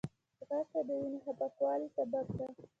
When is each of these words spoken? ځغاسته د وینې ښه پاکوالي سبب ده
ځغاسته 0.39 0.79
د 0.87 0.89
وینې 0.99 1.19
ښه 1.23 1.31
پاکوالي 1.39 1.87
سبب 1.95 2.25
ده 2.35 2.45